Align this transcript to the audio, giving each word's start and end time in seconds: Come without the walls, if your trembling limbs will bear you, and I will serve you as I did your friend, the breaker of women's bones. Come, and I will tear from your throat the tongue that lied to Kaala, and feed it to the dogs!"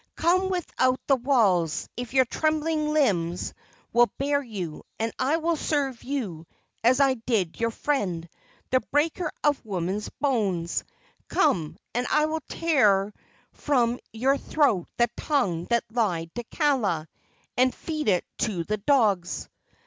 Come 0.15 0.49
without 0.49 0.99
the 1.05 1.15
walls, 1.15 1.87
if 1.95 2.11
your 2.15 2.25
trembling 2.25 2.91
limbs 2.91 3.53
will 3.93 4.09
bear 4.17 4.41
you, 4.41 4.81
and 4.97 5.13
I 5.19 5.37
will 5.37 5.55
serve 5.55 6.01
you 6.01 6.47
as 6.83 6.99
I 6.99 7.13
did 7.13 7.59
your 7.59 7.69
friend, 7.69 8.27
the 8.71 8.79
breaker 8.79 9.31
of 9.43 9.63
women's 9.63 10.09
bones. 10.09 10.83
Come, 11.27 11.77
and 11.93 12.07
I 12.09 12.25
will 12.25 12.41
tear 12.49 13.13
from 13.53 13.99
your 14.11 14.39
throat 14.39 14.87
the 14.97 15.07
tongue 15.15 15.65
that 15.65 15.83
lied 15.91 16.33
to 16.33 16.43
Kaala, 16.45 17.05
and 17.55 17.75
feed 17.75 18.07
it 18.07 18.25
to 18.39 18.63
the 18.63 18.77
dogs!" 18.77 19.49